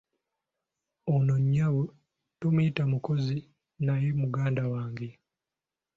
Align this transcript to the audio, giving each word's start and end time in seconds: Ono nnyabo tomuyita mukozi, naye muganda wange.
Ono 1.13 1.35
nnyabo 1.41 1.81
tomuyita 2.39 2.83
mukozi, 2.91 3.37
naye 3.85 4.07
muganda 4.21 4.63
wange. 4.73 5.09